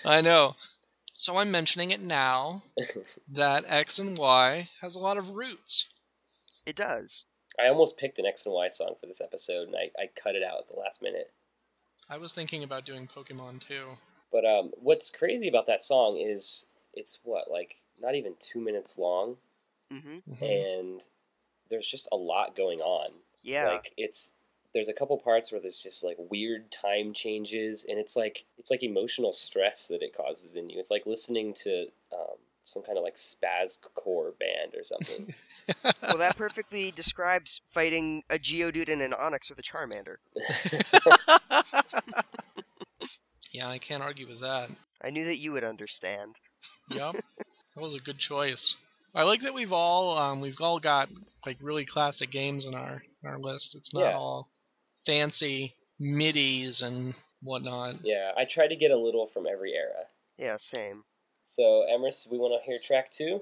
[0.06, 0.56] I know.
[1.16, 2.64] So I'm mentioning it now
[3.34, 5.86] that X and Y has a lot of roots.
[6.66, 7.26] it does
[7.60, 10.36] I almost picked an X and Y song for this episode, and I, I cut
[10.36, 11.32] it out at the last minute.
[12.10, 13.98] I was thinking about doing Pokemon too.
[14.32, 18.98] But um, what's crazy about that song is it's what like not even two minutes
[18.98, 19.38] long,
[19.92, 20.42] hmm Mhm.
[20.42, 21.08] and
[21.70, 23.10] there's just a lot going on.
[23.44, 24.32] yeah Like it's
[24.74, 28.70] there's a couple parts where there's just like weird time changes, and it's like it's
[28.72, 30.80] like emotional stress that it causes in you.
[30.80, 35.34] It's like listening to um, some kind of like spaz core band or something.
[36.04, 40.18] well that perfectly describes fighting a geodude and an Onix with a charmander
[43.52, 44.70] yeah, I can't argue with that.
[45.04, 46.40] i knew that you would understand
[46.90, 47.14] Yep.
[47.76, 48.76] that was a good choice.
[49.16, 51.10] I like that we've all um, we've all got
[51.46, 53.76] like really classic games in our in our list.
[53.76, 54.18] It's not Yeah.
[54.18, 54.50] all
[55.06, 57.96] fancy midis and whatnot.
[58.04, 60.06] Yeah, I try to get a little from every era.
[60.38, 61.04] Yeah, same.
[61.46, 63.42] So, Emrys, we want to hear track two.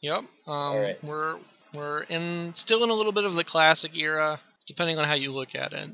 [0.00, 0.24] Yep.
[0.46, 0.96] Um, right.
[1.04, 1.38] We're
[1.74, 5.32] we're in still in a little bit of the classic era, depending on how you
[5.32, 5.90] look at it.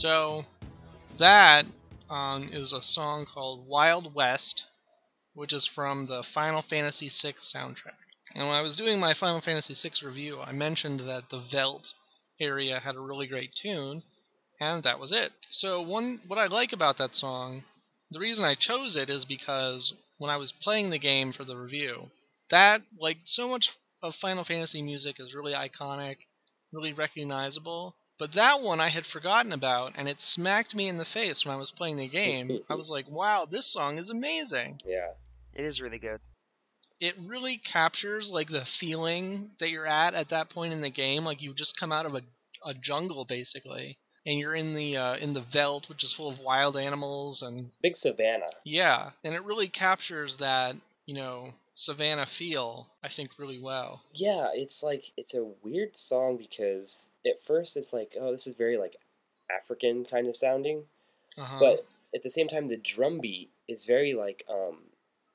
[0.00, 0.44] So
[1.18, 1.66] that
[2.08, 4.64] um, is a song called Wild West,
[5.34, 8.00] which is from the Final Fantasy VI soundtrack.
[8.34, 11.92] And when I was doing my Final Fantasy VI review, I mentioned that the Veldt
[12.40, 14.02] area had a really great tune,
[14.58, 15.32] and that was it.
[15.50, 17.64] So one, what I like about that song,
[18.10, 21.58] the reason I chose it is because when I was playing the game for the
[21.58, 22.10] review,
[22.50, 23.68] that like so much
[24.02, 26.16] of Final Fantasy music is really iconic,
[26.72, 27.96] really recognizable.
[28.20, 31.54] But that one I had forgotten about, and it smacked me in the face when
[31.54, 32.60] I was playing the game.
[32.68, 34.78] I was like, wow, this song is amazing.
[34.86, 35.12] Yeah.
[35.54, 36.20] It is really good.
[37.00, 41.24] It really captures like the feeling that you're at at that point in the game.
[41.24, 42.20] Like you've just come out of a,
[42.64, 46.38] a jungle basically, and you're in the uh, in the veldt, which is full of
[46.38, 48.50] wild animals and Big Savannah.
[48.64, 50.76] yeah, and it really captures that
[51.10, 52.86] you know savannah feel.
[53.02, 54.02] I think really well.
[54.14, 58.54] Yeah, it's like it's a weird song because at first it's like, oh, this is
[58.56, 58.94] very like
[59.50, 60.84] African kind of sounding,
[61.36, 61.58] Uh-huh.
[61.58, 64.76] but at the same time the drum beat is very like um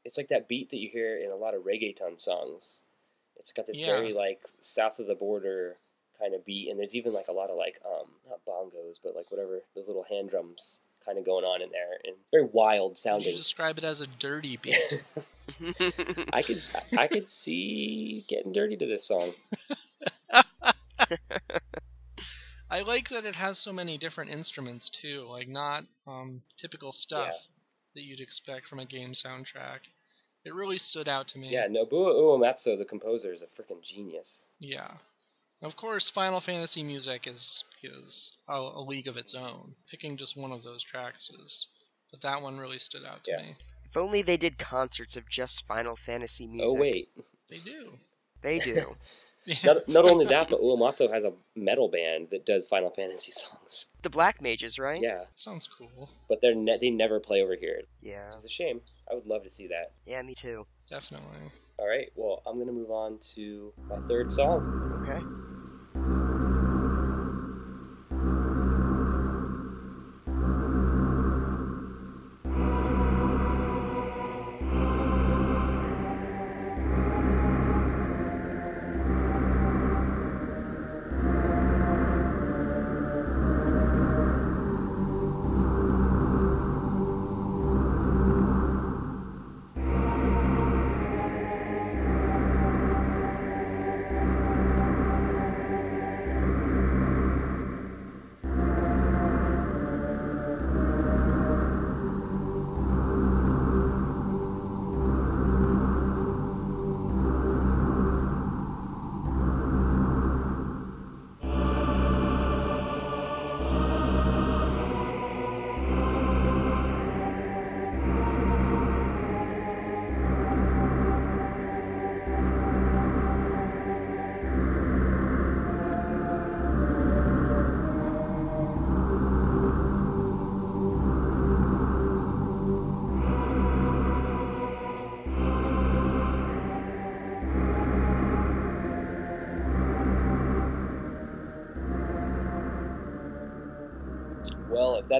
[0.05, 2.83] it's like that beat that you hear in a lot of reggaeton songs.
[3.35, 3.87] It's got this Yeah.
[3.87, 5.75] very like south of the border
[6.17, 9.13] kind of beat and there's even like a lot of like um not bongos but
[9.13, 12.97] like whatever those little hand drums kind of going on in there and very wild
[12.97, 13.29] sounding.
[13.31, 14.75] you describe it as a dirty beat.
[16.33, 16.63] I could
[16.97, 19.33] I could see getting dirty to this song.
[22.69, 27.29] I like that it has so many different instruments too, like not um, typical stuff
[27.29, 27.37] Yeah.
[27.95, 29.81] that you'd expect from a game soundtrack.
[30.43, 31.49] It really stood out to me.
[31.51, 34.45] Yeah, Nobuo Uematsu, the composer, is a freaking genius.
[34.59, 34.91] Yeah.
[35.65, 39.73] Of course, Final Fantasy music is is a, a league of its own.
[39.89, 41.67] Picking just one of those tracks is,
[42.11, 43.41] but that one really stood out to Yeah.
[43.41, 43.55] me.
[43.87, 46.77] if only they did concerts of just Final Fantasy oh, music.
[46.77, 47.09] Oh wait,
[47.49, 47.93] They do.
[48.41, 48.95] They do.
[49.47, 49.57] Yeah.
[49.63, 53.85] not, not only that, but Uematsu has a metal band that does Final Fantasy songs.
[54.01, 54.99] the Black Mages, right?
[54.99, 56.09] Yeah, Sounds cool.
[56.27, 57.81] but they're ne- they never play over here.
[58.01, 58.25] Yeah.
[58.25, 58.81] Which is a shame.
[59.07, 59.91] I would love to see that.
[60.07, 60.65] Yeah, me too.
[60.89, 61.51] Definitely.
[61.77, 65.05] All right, well, I'm gonna move on to my third song.
[65.07, 65.54] Okay.「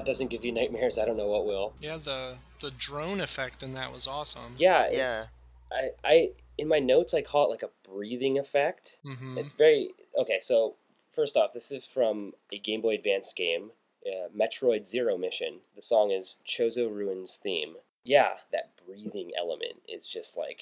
[0.06, 1.74] doesn't give you nightmares, I don't know what will.
[1.80, 4.54] Yeah, the the drone effect in that was awesome.
[4.56, 5.22] Yeah, it's, Yeah.
[5.72, 8.98] I, I in my notes I call it like a breathing effect.
[9.02, 10.38] hmm It's very okay.
[10.40, 10.76] So
[11.12, 13.72] first off, this is from a Game Boy Advance game,
[14.06, 15.60] uh, Metroid Zero Mission.
[15.74, 17.76] The song is Chozo Ruin's theme.
[18.04, 20.60] Yeah, that breathing element is just like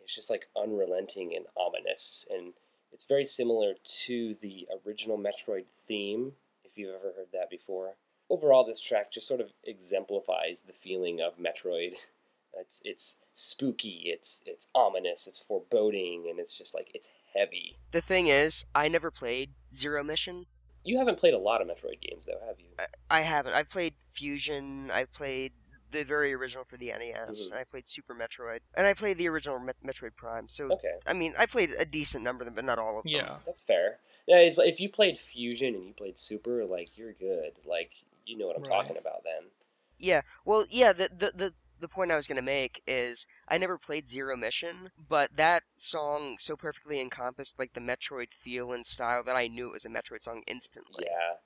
[0.00, 2.52] it's just like unrelenting and ominous, and
[2.92, 3.74] it's very similar
[4.04, 6.32] to the original Metroid theme.
[6.64, 7.96] If you've ever heard that before.
[8.32, 11.94] Overall, this track just sort of exemplifies the feeling of Metroid.
[12.54, 17.78] It's it's spooky, it's it's ominous, it's foreboding, and it's just like it's heavy.
[17.92, 20.44] The thing is, I never played Zero Mission.
[20.84, 22.66] You haven't played a lot of Metroid games, though, have you?
[23.10, 23.54] I haven't.
[23.54, 24.90] I've played Fusion.
[24.92, 25.52] I've played
[25.92, 27.52] the very original for the NES, Mhm.
[27.52, 30.46] and I played Super Metroid, and I played the original Met- Metroid Prime.
[30.46, 33.04] So, Okay, I mean, I played a decent number of them, but not all of
[33.04, 33.12] them.
[33.14, 33.38] Yeah.
[33.46, 33.98] that's fair.
[34.26, 37.52] Yeah, it's like if you played Fusion and you played Super, like you're good.
[37.64, 37.92] Like
[38.24, 38.82] you know what I'm Right.
[38.82, 39.22] talking about.
[39.24, 39.50] Then
[39.98, 40.22] Yeah.
[40.44, 40.92] Well, yeah.
[40.92, 44.90] The the the, the point I was gonna make is I never played Zero Mission,
[45.08, 49.68] but that song so perfectly encompassed like the Metroid feel and style that I knew
[49.68, 51.06] it was a Metroid song instantly.
[51.08, 51.36] yeah,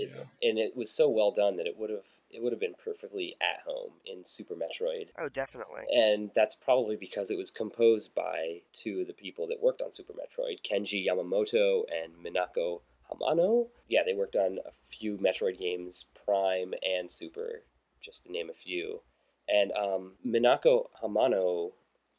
[0.00, 0.48] it, Yeah.
[0.48, 3.36] and it was so well done that it would have it would have been perfectly
[3.40, 5.10] at home in Super Metroid.
[5.16, 5.82] Oh, definitely.
[5.94, 9.92] And that's probably because it was composed by two of the people that worked on
[9.92, 12.80] Super Metroid, Kenji Yamamoto and Minako
[13.10, 13.68] Hamano.
[13.88, 17.62] Yeah, they worked on a few Metroid games, Prime and Super,
[18.00, 19.00] just to name a few.
[19.48, 21.72] And um, Minako Hamano,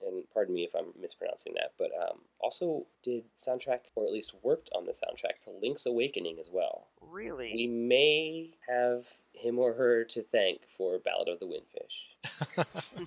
[0.06, 4.36] and pardon me if I'm mispronouncing that, but um, also did soundtrack, or at least
[4.44, 6.88] worked on the soundtrack to Link's Awakening as well.
[7.02, 7.52] Really.
[7.56, 12.16] We may have him or her to thank for Ballad of the Windfish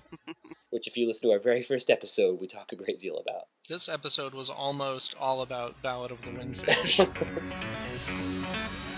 [0.69, 3.47] which if you listen to our very first episode, we talk a great deal about.
[3.69, 7.07] This episode was almost all about Ballad of the Windfish.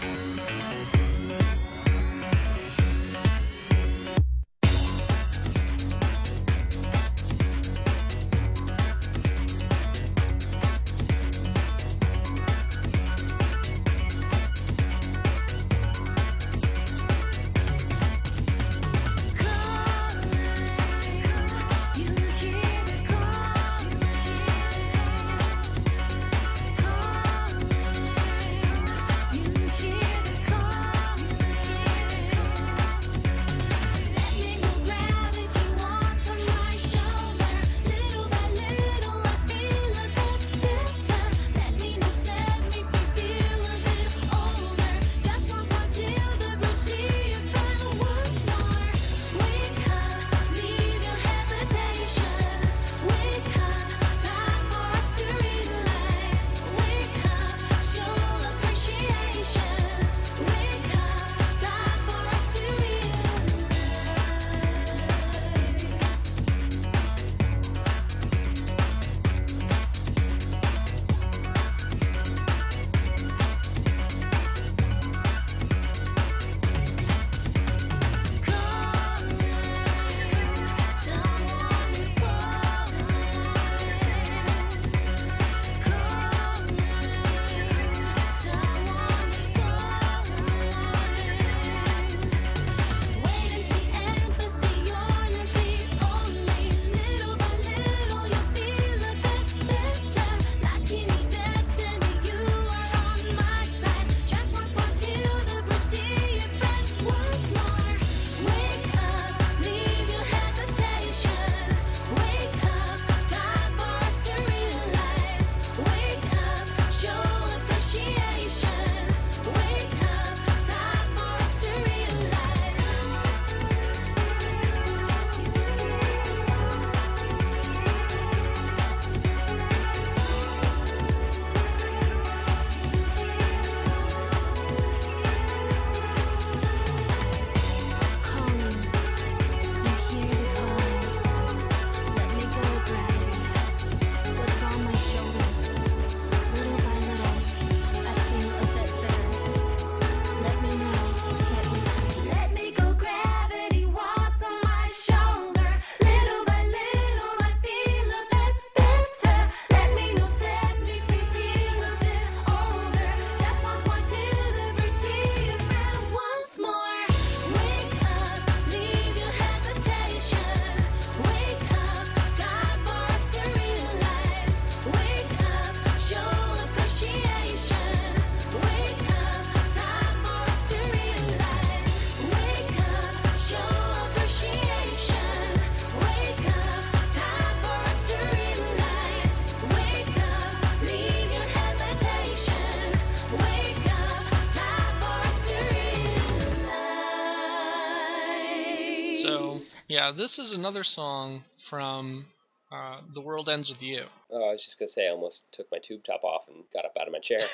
[200.12, 202.26] Yeah, this is another song from
[202.72, 204.03] uh, The World Ends With You.
[204.30, 206.84] Oh, I was just gonna say, I almost took my tube top off and got
[206.84, 207.47] up out of my chair.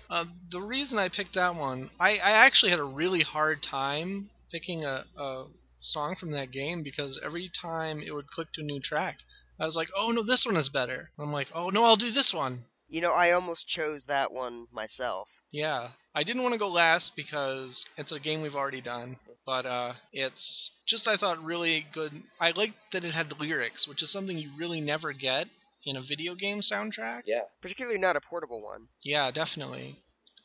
[0.09, 4.29] Uh, the reason I picked that one, I, I actually had a really hard time
[4.51, 5.45] picking a, a
[5.79, 9.19] song from that game because every time it would click to a new track,
[9.57, 11.11] I was like, oh no, this one is better.
[11.17, 12.65] I'm like, oh no, I'll do this one.
[12.91, 15.29] You know, I almost chose that one myself.
[15.51, 19.15] Yeah, I didn't want to go last because it's a game we've already done,
[19.45, 22.11] but uh, it's just I thought really good.
[22.39, 25.47] I liked that it had lyrics, which is something you really never get
[25.85, 27.21] in a video game soundtrack.
[27.25, 28.87] Yeah, Particularly not a portable one.
[29.03, 29.97] Yeah, definitely.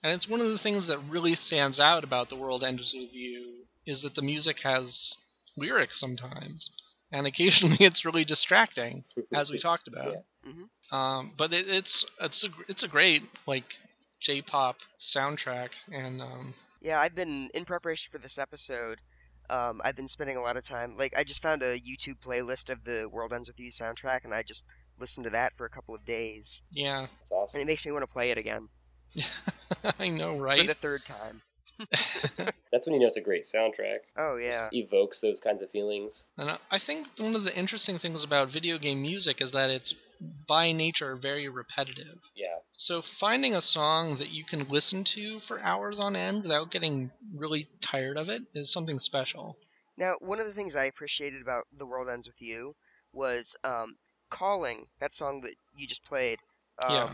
[0.04, 3.12] And it's one of the things that really stands out about The World Ends With
[3.12, 5.16] You is that the music has
[5.56, 6.70] lyrics sometimes,
[7.10, 9.02] and occasionally it's really distracting,
[9.34, 10.12] as we talked about.
[10.12, 10.50] Yeah.
[10.52, 10.68] Mhm.
[10.92, 13.64] Um, but it, it's it's a it's a great like
[14.20, 18.98] J-pop soundtrack, and um, Yeah, I've been in preparation for this episode.
[19.50, 20.96] Um, I've been spending a lot of time.
[20.96, 24.34] Like, I just found a YouTube playlist of the World Ends with You soundtrack, and
[24.34, 24.64] I just
[24.98, 27.60] listened to that for a couple of days, yeah, it's awesome.
[27.60, 28.68] and it makes me want to play it again
[29.98, 30.66] I know, for right?
[30.66, 31.42] the third time.
[32.72, 33.98] That's when you know it's a great soundtrack.
[34.16, 36.28] Oh It yeah, just evokes those kinds of feelings.
[36.38, 39.68] And I- I think one of the interesting things about video game music is that
[39.70, 39.94] it's
[40.48, 42.18] by nature are very repetitive.
[42.34, 46.70] Yeah, So finding a song that you can listen to for hours on end without
[46.70, 49.56] getting really tired of it is something special.
[49.96, 52.74] Now, one of the things I appreciated about The World Ends With You
[53.12, 53.96] was um,
[54.28, 56.38] Calling, that song that you just played,
[56.82, 57.12] um, Yeah.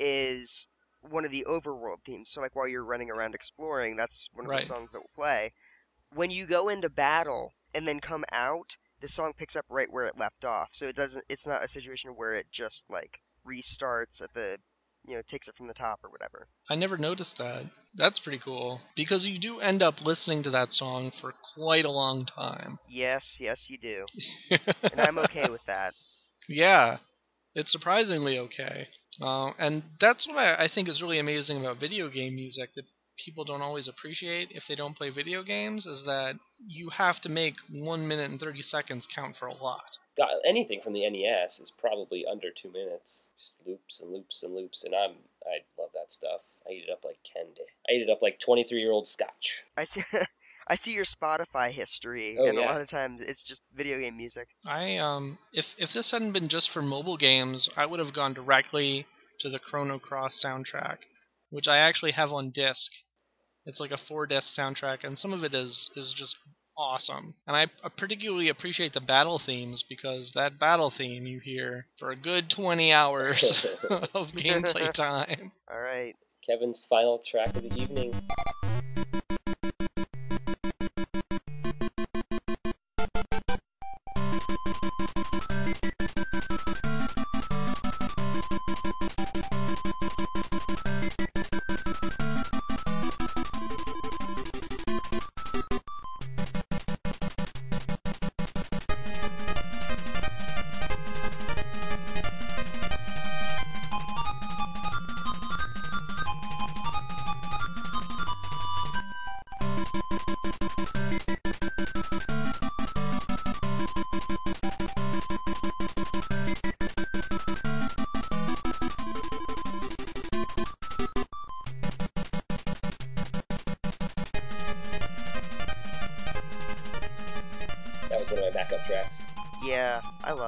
[0.00, 0.68] is
[1.02, 2.30] one of the overworld themes.
[2.30, 4.60] So, like, while you're running around exploring, that's one of Right.
[4.60, 5.52] the songs that will play.
[6.12, 10.06] When you go into battle and then come out, the song picks up right where
[10.06, 10.70] it left off.
[10.72, 14.58] So it doesn't, it's not a situation where it just, like, restarts at the,
[15.06, 16.48] you know, takes it from the top or whatever.
[16.68, 17.64] I never noticed that.
[17.94, 21.90] That's pretty cool because you do end up listening to that song for quite a
[21.90, 22.78] long time.
[22.88, 24.06] Yes, yes, you do.
[24.82, 25.94] And I'm okay with that.
[26.48, 26.98] Yeah,
[27.54, 28.86] it's surprisingly okay.
[29.20, 32.84] Uh, and that's what I, I think is really amazing about video game music that
[33.24, 36.34] people don't always appreciate if they don't play video games is that
[36.66, 39.98] you have to make one minute and 30 seconds count for a lot.
[40.16, 43.28] got anything from the NES is probably under two minutes.
[43.38, 45.12] Just loops and loops and loops, and I'm
[45.44, 46.40] I love that stuff.
[46.68, 47.62] I eat it up like candy.
[47.88, 49.64] I eat it up like 23 year old scotch.
[49.76, 50.02] I see.
[50.68, 54.16] I see your Spotify history, Oh, and a lot of times it's just video game
[54.16, 54.48] music.
[54.64, 58.34] I um if if this hadn't been just for mobile games, I would have gone
[58.34, 59.06] directly
[59.40, 60.98] to the Chrono Cross soundtrack,
[61.50, 62.90] which I actually have on disc.
[63.66, 66.36] It's like a four disc soundtrack, and some of it is is just
[66.76, 67.34] awesome.
[67.46, 72.10] And I I particularly appreciate the battle themes because that battle theme you hear for
[72.10, 73.42] a good 20 hours
[74.14, 75.52] of gameplay time.
[75.70, 76.14] All right.
[76.44, 78.14] Kevin's final track of the evening.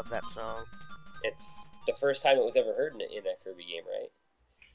[0.03, 0.65] Love that song.
[1.23, 4.11] It's the first time it was ever heard in a, in a Kirby game, right?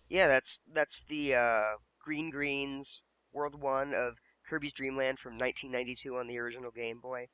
[0.10, 3.04] Yeah, that's that's the uh, Green Greens
[3.34, 7.28] World One of Kirby's Dream Land from 1992 on the original Game Boy,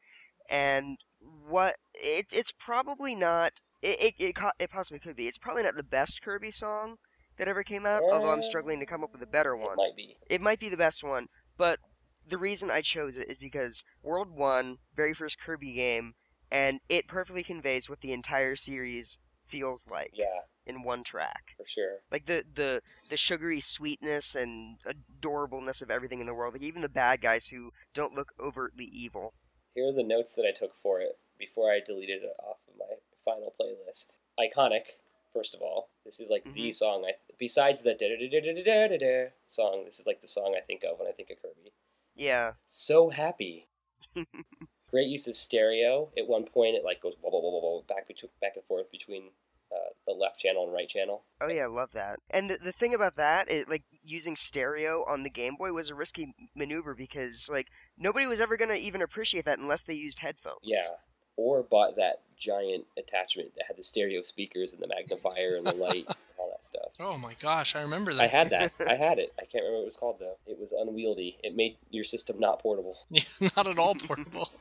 [0.50, 3.52] and what it, it's probably not.
[3.84, 5.28] It it, it it possibly could be.
[5.28, 6.96] It's probably not the best Kirby song
[7.38, 8.02] that ever came out.
[8.12, 9.74] Although I'm struggling to come up with a better one.
[9.74, 10.18] It might be.
[10.30, 11.28] It might be the best one,
[11.58, 11.78] but
[12.28, 16.14] the reason I chose it is because World 1, very first Kirby game,
[16.54, 21.56] and it perfectly conveys what the entire series feels like Yeah, in one track.
[21.58, 21.98] for sure.
[22.12, 26.54] Like the, the, the sugary sweetness and adorableness of everything in the world.
[26.54, 29.34] Like even the bad guys who don't look overtly evil.
[29.76, 32.76] Here are the notes that I took for it before I deleted it off of
[32.80, 32.96] my
[33.26, 34.14] final playlist.
[34.40, 34.84] Iconic,
[35.34, 35.90] first of all.
[36.06, 36.74] This is like the Mhm.
[36.74, 39.84] song I besides the da da da da da da da song.
[39.86, 41.72] This is like the song I think of when I think of Kirby.
[42.16, 42.54] Yeah.
[42.68, 43.68] So happy.
[44.94, 46.12] Great use of stereo.
[46.16, 48.64] At one point, it like goes blah blah blah whoa, whoa, back between back and
[48.64, 49.32] forth between
[49.72, 51.24] uh, the left channel and right channel.
[51.42, 52.20] Oh yeah, love that.
[52.30, 55.90] And the, the thing about that is like using stereo on the Game Boy was
[55.90, 60.20] a risky maneuver because like nobody was ever gonna even appreciate that unless they used
[60.20, 60.60] headphones.
[60.62, 60.86] Yeah.
[61.38, 65.72] Or bought that giant attachment that had the stereo speakers and the magnifier and the
[65.72, 66.92] light and all that stuff.
[67.00, 68.22] Oh my gosh, I remember that.
[68.22, 68.72] I had that.
[68.88, 69.34] I had it.
[69.40, 70.38] I can't remember what it was called though.
[70.46, 71.40] It was unwieldy.
[71.42, 72.98] It made your system not portable.
[73.10, 73.24] Yeah,
[73.56, 74.52] not at all portable.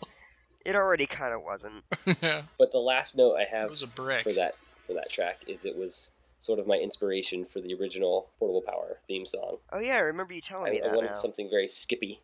[0.65, 1.85] It already kind of wasn't.
[2.23, 4.23] yeah, But the last note I have was a brick.
[4.23, 4.55] for that
[4.87, 8.99] for that track is it was sort of my inspiration for the original Portable Power
[9.07, 9.59] theme song.
[9.73, 11.15] Oh yeah, I remember you telling I, me I wanted now.
[11.17, 12.21] something very skippy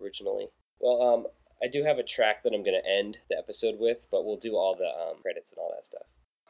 [0.00, 0.48] originally.
[0.80, 1.26] Well, um,
[1.62, 4.36] I do have a track that I'm going to end the episode with, but we'll
[4.36, 6.02] do all the um, credits and all that stuff.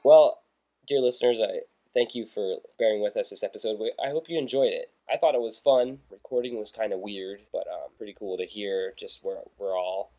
[0.02, 0.42] Well,
[0.86, 1.60] dear listeners, I
[1.92, 3.78] thank you for bearing with us this episode.
[4.02, 4.90] I hope you enjoyed it.
[5.12, 5.98] I thought it was fun.
[6.10, 10.12] Recording was kind of weird, but um, pretty cool to hear just where we're all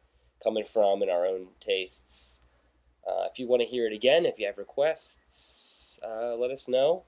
[0.43, 2.41] coming from and our own tastes.
[3.07, 6.67] Uh, if you want to hear it again, if you have requests, uh, let us
[6.67, 7.03] know.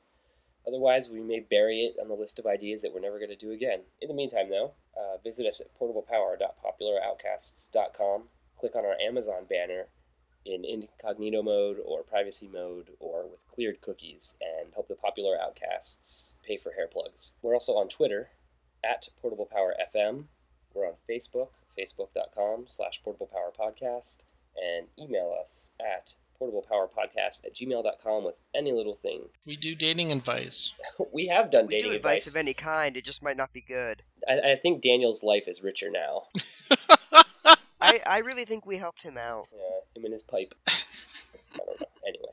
[0.67, 3.36] Otherwise, we may bury it on the list of ideas that we're never going to
[3.36, 3.81] do again.
[4.01, 8.23] In the meantime, though, uh, visit us at portablepower.popularoutcasts.com.
[8.57, 9.88] Click on our Amazon banner
[10.45, 16.36] in incognito mode or privacy mode or with cleared cookies and help the popular outcasts
[16.45, 17.33] pay for hair plugs.
[17.41, 18.29] We're also on Twitter
[18.83, 20.25] at portablepowerfm.
[20.73, 24.19] We're on Facebook, facebook.com slash portablepowerpodcast,
[24.55, 29.30] and email us at portablepowerpodcast at gmail.com with any little thing.
[29.45, 30.71] We do dating advice.
[31.13, 32.97] we have done we dating do advice of any kind.
[32.97, 34.03] It just might not be good.
[34.28, 36.23] I, I think Daniel's life is richer now.
[37.82, 39.47] I, I really think we helped him out.
[39.53, 40.55] Yeah, him and his pipe.
[40.67, 41.88] I don't know.
[42.07, 42.32] Anyway,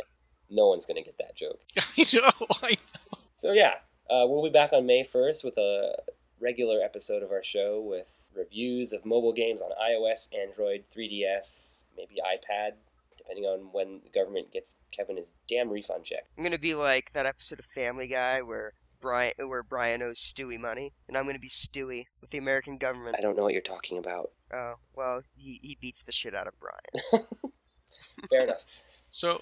[0.50, 1.60] no one's gonna get that joke.
[1.76, 2.46] I know.
[2.62, 3.18] I know.
[3.36, 3.74] So yeah,
[4.08, 5.96] uh, we'll be back on May first with a
[6.42, 12.16] regular episode of our show with reviews of mobile games on iOS, Android, 3DS, maybe
[12.16, 12.72] iPad,
[13.16, 16.26] depending on when the government gets Kevin his damn refund check.
[16.36, 20.58] I'm gonna be like that episode of Family Guy where Brian where Brian owes Stewie
[20.58, 23.16] money, and I'm gonna be Stewie with the American government.
[23.18, 24.30] I don't know what you're talking about.
[24.52, 27.26] Oh well, he he beats the shit out of Brian.
[28.30, 28.64] Fair enough.
[29.10, 29.40] So,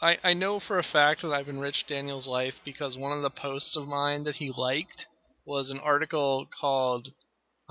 [0.00, 3.30] I I know for a fact that I've enriched Daniel's life because one of the
[3.30, 5.06] posts of mine that he liked
[5.48, 7.08] was an article called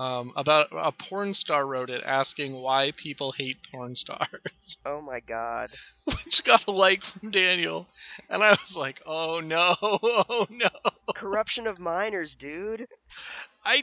[0.00, 5.20] um, about a porn star wrote it asking why people hate porn stars, Oh my
[5.20, 5.70] god.
[6.04, 7.86] which got a like from Daniel,
[8.28, 10.68] and I was like, oh no, oh no.
[11.14, 12.86] Corruption of minors, dude.
[13.64, 13.82] I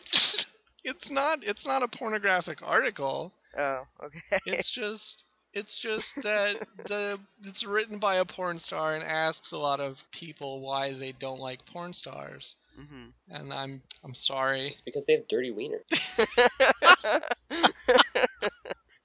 [0.84, 3.32] it's not it's not a pornographic article.
[3.58, 4.20] Oh, okay.
[4.46, 5.24] It's just
[5.54, 9.98] it's just that the it's written by a porn star and asks a lot of
[10.18, 12.56] people why they don't like porn stars.
[12.76, 14.70] Hmm And I'm I'm sorry.
[14.70, 15.82] It's because they have dirty wiener.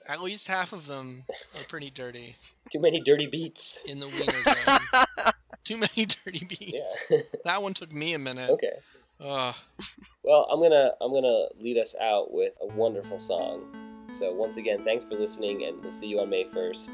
[0.06, 2.34] At least half of them are pretty dirty
[2.72, 3.80] Too many dirty beats.
[3.86, 5.32] in the wiener zone.
[5.64, 6.74] Too many dirty beats.
[7.10, 7.18] Yeah.
[7.44, 8.50] That one took me a minute.
[8.50, 8.72] okay.
[9.20, 9.54] Ugh.
[10.24, 14.06] Well, I'm gonna I'm gonna lead us out with a wonderful song.
[14.10, 16.90] So once again, thanks for listening, and we'll see you on May first.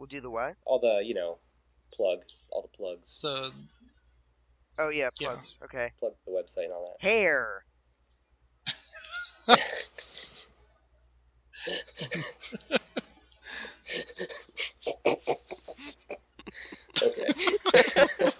[0.00, 0.56] We'll do the what?
[0.64, 1.36] All the you know,
[1.92, 2.20] plug
[2.50, 3.52] all the plugs, The
[4.78, 5.28] Oh yeah, Yeah.
[5.28, 5.58] plugs.
[5.62, 5.90] Okay.
[5.98, 7.06] plug the website and all that.
[7.06, 7.64] Hair.
[17.02, 17.34] okay.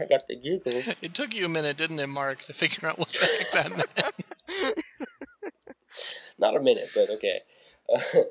[0.00, 0.98] I got the giggles.
[1.02, 3.76] it took you a minute, didn't it, Marc, to figure out what the heck that
[3.76, 4.74] meant?
[6.38, 7.40] Not a minute, but okay.
[7.92, 8.00] Uh,